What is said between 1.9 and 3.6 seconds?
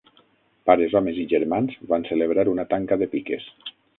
van celebrar una tanca de piques.